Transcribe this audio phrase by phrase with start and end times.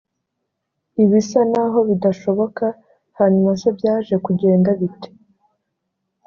[1.03, 2.65] ibisa n aho bidashoboka
[3.17, 5.09] hanyuma se byaje kugenda bite